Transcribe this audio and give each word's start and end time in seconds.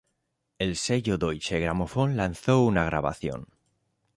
El 0.57 0.75
sello 0.77 1.15
Deutsche 1.19 1.59
Grammophon 1.59 2.15
lanzó 2.17 2.63
una 2.63 2.85
grabación. 2.85 3.45